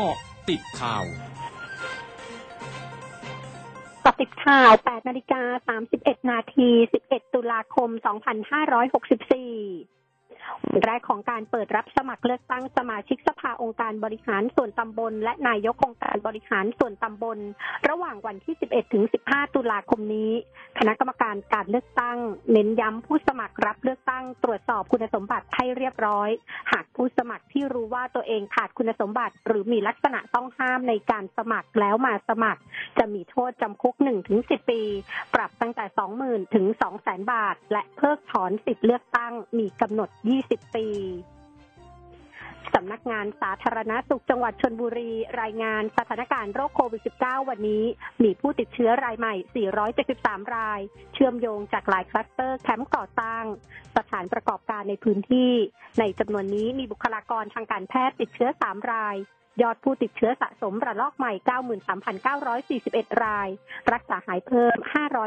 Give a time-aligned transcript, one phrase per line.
[0.00, 0.16] กาะ
[0.48, 1.04] ติดข่าว
[4.04, 5.42] กาะติดข่าว 8 นาฬิกา
[5.82, 6.68] 31 นาที
[7.02, 9.95] 11 ตุลาคม 2564
[10.72, 17.38] วันแรกของการเปิดรับสมัครเลือกตั้งสมาชิกสภาองค์การบริหารส่วนตำบล และนายกองค์การบริหารส่วนตำบล
[17.88, 20.32] ระหว่างวันที่ 11 ถึง 15 ตุลาคมนี้
[20.78, 22.18] คณะกรรมการการเลือกตั้ง
[22.52, 26.28] เน้นย้ำผู้สมัครรับเลือกตั้ง ตรวจสอบคุณสมบัติให้เรียบร้อย
[26.72, 32.60] หากผู้สมัครที่รู้ว่าตัวเองขาดคุณสมบัติ หรือมีลักษณะต้องห้ามในการสมัครแล้วมาสมัคร
[32.98, 33.94] จะมีโทษจำคุก
[34.32, 34.82] 1-10 ปี
[35.34, 35.84] ปรับตั้งแต่
[36.20, 36.66] 20,000 ถึง
[36.98, 40.35] 200,000 บาท และเพิกถอนสิทธิ์เลือกตั้งมีกำหนด20
[40.74, 40.86] ปี
[42.74, 45.12] สำนักงานสาธารณสุขจังหวัดชลบุรี
[45.42, 47.84] รายงานสถานการณ์โรคโควิด -19 วันนี้
[48.22, 49.34] มีผู้ติดเชื้อรายใหม่
[49.94, 50.80] 473 ราย
[51.14, 53.44] เชื่อมโยงจากหลายคลัสเตอร์แคมป์ก่อสร้าง
[53.96, 55.52] สถานประกอบการในพื้นที่
[55.98, 59.16] ในจำนวนนี้มีบุคลากรทางการแพทย์ติดเชื้อ 3 ราย
[59.62, 61.32] ยอดผู้ติดเชื้อสะสมระลอกใหม่
[62.46, 63.48] 93,941 ราย
[63.92, 64.76] รักษาหายเพิ่ม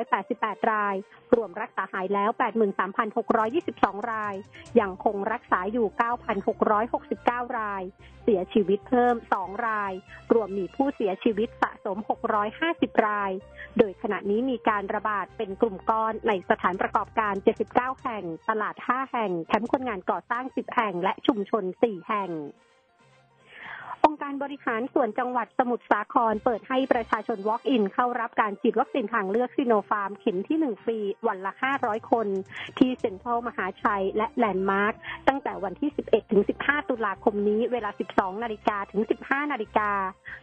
[0.09, 0.95] 588 ราย
[1.35, 2.29] รวมรักษาหายแล้ว
[3.35, 4.35] 83,622 ราย
[4.79, 5.87] ยังคงรักษาอยู่
[6.91, 7.83] 9,669 ราย
[8.23, 9.93] เสียชีวิตเพิ่ม 2 ราย
[10.33, 11.97] รวมมีผู้เสียชีวิตสะสม
[12.51, 13.31] 650 ราย
[13.77, 17.33] โดยขณะนี้มีการระบาดเป็นกลุ่มก้อนในสถานประกอบการ
[17.69, 22.31] 79 แห่ง ตลาด 5 แห่ง แคมป์คนงานก่อสร้าง 10 แห่ง และชุมชน 4 แห่ง
[24.05, 32.27] องค์การบริหารส่วนจังหวัดสมุทรสาคร เปิดให้ประชาชน Walk-in เข้ารับการฉีดวัคซีนทางเลือกซิโนฟาร์มเข็มที่ 1 ฟรี วันละ 500 คน
[32.77, 34.93] ที่เซ็นทรัลมหาชัยและแลนด์มาร์ค
[35.27, 39.91] ตั้งแต่วันที่ 11 ถึง 15 ตุลาคมนี้เวลา 12 นาฬิกาถึง 15 นาฬิกา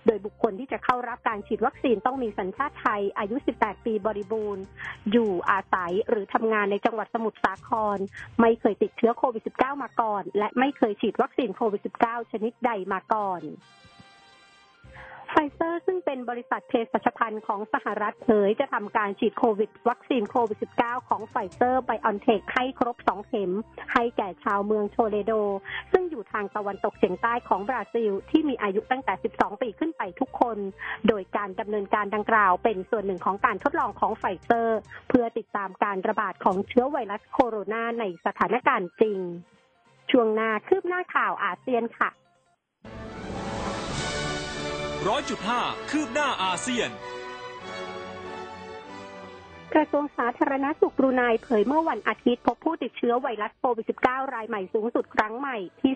[0.07, 4.63] โดยบุคคลที่จะเข้ารับการฉีดวัคซีนต้องมีสัญชาติไทย อายุ 18 ปีบริบูรณ์
[5.13, 7.99] อยู่อาศัยหรือทำงานในจังหวัดสมุทรสาคร
[8.41, 13.43] ไม่เคยติดเชื้อโควิด -19 มาก่อน และไม่เคยฉีดวัคซีนโควิด -19 ชนิดใดมาก่อน
[15.31, 23.53] ไฟเซอร์ซึ่งเป็นบริษัทเภสัชภัณฑ์ของสหรัฐเผยจะทำการฉีดโควิด วัคซีนโควิด -19 ของไฟเซอร์ไบออนเทคให้ครบ 2 เข็ม
[23.93, 25.33] ให้แก่ชาวเมืองโชเลโด
[25.93, 30.59] ซึ่งอยู่ทางตะวันตกเฉียงใต้ของบราซิล ที่มีอายุตั้งแต่ 12 ปีขึ้นไปทุกคน
[31.09, 34.79] โดยการดำเนินการดังกล่าวเป็นส่วนหนึ่งของการทดลองของไฟเซอร์
[35.09, 39.19] เพื่อติดตามการระบาดของเชื้อไวรัสโคโรนาในสถานการณ์จริง
[40.11, 42.11] ช่วงหน้าคืบหน้าข่าวอาเซียนค่ะ
[45.09, 46.91] ร้อยจุดห้าคืบหน้าอาเซียน
[49.75, 55.93] กระทรวงสาธารณสุขบรูไนเผยเมื่อวันอาทิตย์พบผู้ติดเชื้อไวรัสโควิด -19 รายใหม่สูงสุดครั้งใหม่ที่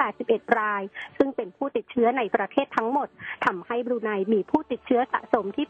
[0.00, 0.82] 381 ราย
[1.18, 3.08] ซึ่งเป็นผู้ติดเชื้อในประเทศทั้งหมด
[3.44, 5.66] ทำให้บรูไนมีผู้ติดเชื้อสะสมที่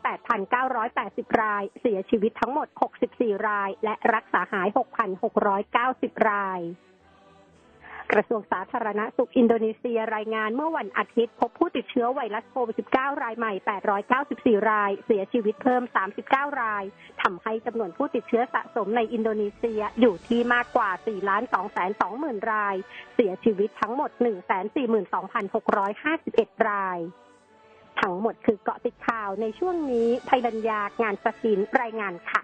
[0.69, 2.69] 8,980 ราย เสียชีวิตทั้งหมด
[3.07, 4.69] 64 ราย และรักษาหาย
[6.29, 6.61] 6,690 ราย
[8.13, 13.53] กระทรวงสาธารณสุขอินโดนีเซียรายงานเมื่อวันอาทิตย์ พบผู้ติดเชื้อไวรัสโควิด -19 รายใหม่
[14.11, 15.83] 894 ราย เสียชีวิตเพิ่ม
[16.21, 16.85] 39 ราย
[17.23, 21.11] ทำให้จำนวนผู้ติดเชื้อสะสมในอินโดนีเซียอยู่ที่มากกว่า4 2 2
[21.59, 21.69] 0
[22.01, 22.77] 0 0 0ราย
[23.15, 24.11] เสียชีวิตทั้งหมด
[25.39, 26.99] 142,651ราย
[28.01, 32.43] ทั้งหมดคือเกาะติดข่าวในช่วงนี้ไทยรัญญางานสกินรายงานค่ะ